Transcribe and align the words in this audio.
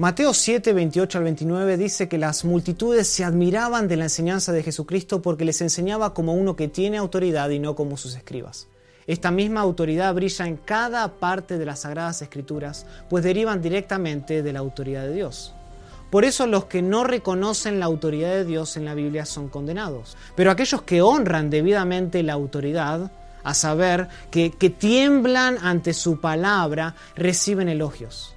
Mateo 0.00 0.32
7, 0.32 0.72
28 0.72 1.18
al 1.18 1.24
29 1.24 1.76
dice 1.76 2.08
que 2.08 2.16
las 2.16 2.46
multitudes 2.46 3.06
se 3.06 3.22
admiraban 3.22 3.86
de 3.86 3.98
la 3.98 4.04
enseñanza 4.04 4.50
de 4.50 4.62
Jesucristo 4.62 5.20
porque 5.20 5.44
les 5.44 5.60
enseñaba 5.60 6.14
como 6.14 6.32
uno 6.32 6.56
que 6.56 6.68
tiene 6.68 6.96
autoridad 6.96 7.50
y 7.50 7.58
no 7.58 7.74
como 7.74 7.98
sus 7.98 8.14
escribas. 8.16 8.66
Esta 9.06 9.30
misma 9.30 9.60
autoridad 9.60 10.14
brilla 10.14 10.46
en 10.46 10.56
cada 10.56 11.06
parte 11.18 11.58
de 11.58 11.66
las 11.66 11.80
Sagradas 11.80 12.22
Escrituras, 12.22 12.86
pues 13.10 13.22
derivan 13.22 13.60
directamente 13.60 14.42
de 14.42 14.52
la 14.54 14.60
autoridad 14.60 15.02
de 15.02 15.12
Dios. 15.12 15.52
Por 16.08 16.24
eso 16.24 16.46
los 16.46 16.64
que 16.64 16.80
no 16.80 17.04
reconocen 17.04 17.78
la 17.78 17.84
autoridad 17.84 18.30
de 18.30 18.46
Dios 18.46 18.78
en 18.78 18.86
la 18.86 18.94
Biblia 18.94 19.26
son 19.26 19.50
condenados. 19.50 20.16
Pero 20.34 20.50
aquellos 20.50 20.80
que 20.80 21.02
honran 21.02 21.50
debidamente 21.50 22.22
la 22.22 22.32
autoridad, 22.32 23.12
a 23.44 23.52
saber, 23.52 24.08
que, 24.30 24.50
que 24.50 24.70
tiemblan 24.70 25.58
ante 25.60 25.92
su 25.92 26.22
palabra, 26.22 26.94
reciben 27.16 27.68
elogios. 27.68 28.34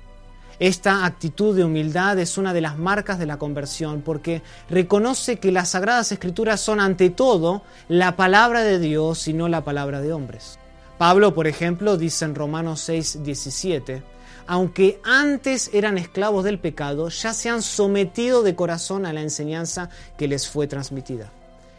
Esta 0.59 1.05
actitud 1.05 1.55
de 1.55 1.63
humildad 1.63 2.19
es 2.19 2.37
una 2.37 2.53
de 2.53 2.61
las 2.61 2.77
marcas 2.77 3.19
de 3.19 3.25
la 3.25 3.37
conversión 3.37 4.01
porque 4.01 4.41
reconoce 4.69 5.39
que 5.39 5.51
las 5.51 5.69
sagradas 5.69 6.11
escrituras 6.11 6.61
son 6.61 6.79
ante 6.79 7.09
todo 7.09 7.63
la 7.87 8.15
palabra 8.15 8.61
de 8.61 8.79
Dios 8.79 9.27
y 9.27 9.33
no 9.33 9.47
la 9.47 9.63
palabra 9.63 10.01
de 10.01 10.13
hombres. 10.13 10.59
Pablo, 10.97 11.33
por 11.33 11.47
ejemplo, 11.47 11.97
dice 11.97 12.25
en 12.25 12.35
Romanos 12.35 12.81
6, 12.81 13.23
17, 13.23 14.03
aunque 14.45 14.99
antes 15.03 15.69
eran 15.73 15.97
esclavos 15.97 16.43
del 16.43 16.59
pecado, 16.59 17.09
ya 17.09 17.33
se 17.33 17.49
han 17.49 17.61
sometido 17.61 18.43
de 18.43 18.55
corazón 18.55 19.05
a 19.05 19.13
la 19.13 19.21
enseñanza 19.21 19.89
que 20.17 20.27
les 20.27 20.47
fue 20.47 20.67
transmitida. 20.67 21.31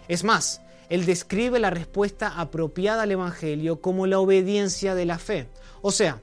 Es 0.08 0.24
más, 0.24 0.62
él 0.88 1.06
describe 1.06 1.58
la 1.60 1.70
respuesta 1.70 2.28
apropiada 2.38 3.02
al 3.02 3.12
Evangelio 3.12 3.80
como 3.80 4.06
la 4.06 4.18
obediencia 4.18 4.94
de 4.94 5.06
la 5.06 5.18
fe. 5.18 5.48
O 5.80 5.90
sea, 5.90 6.20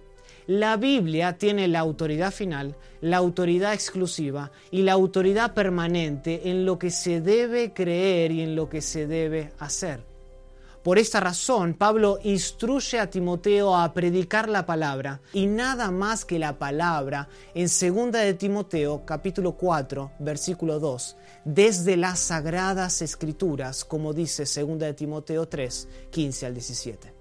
la 0.48 0.78
Biblia 0.78 1.38
tiene 1.38 1.68
la 1.68 1.80
autoridad 1.80 2.32
final, 2.32 2.76
la 3.02 3.18
autoridad 3.18 3.74
exclusiva 3.74 4.52
y 4.72 4.84
la 4.84 4.94
autoridad 4.94 5.54
permanente 5.54 6.50
en 6.50 6.66
lo 6.66 6.78
que 6.80 6.92
se 6.92 7.22
debe 7.22 7.74
creer 7.74 8.32
y 8.32 8.42
en 8.42 8.56
lo 8.56 8.70
que 8.70 8.82
se 8.82 9.08
debe 9.08 9.52
hacer. 9.60 10.12
Por 10.84 10.98
esta 10.98 11.20
razón, 11.20 11.76
Pablo 11.76 12.18
instruye 12.24 12.98
a 12.98 13.08
Timoteo 13.08 13.76
a 13.76 13.94
predicar 13.94 14.50
la 14.50 14.66
palabra 14.66 15.22
y 15.32 15.46
nada 15.46 15.92
más 15.92 16.26
que 16.26 16.40
la 16.40 16.58
palabra 16.58 17.30
en 17.54 17.68
2 17.68 18.12
de 18.12 18.34
Timoteo 18.34 19.06
capítulo 19.06 19.52
4 19.52 20.14
versículo 20.18 20.80
2, 20.80 21.18
desde 21.46 21.98
las 21.98 22.20
sagradas 22.20 23.04
escrituras, 23.04 23.86
como 23.86 24.12
dice 24.12 24.44
2 24.44 24.80
de 24.80 24.94
Timoteo 24.96 25.48
3, 25.48 25.88
15 26.10 26.46
al 26.48 26.54
17. 26.56 27.21